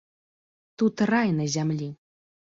[0.83, 1.93] Тут рай на зямлі.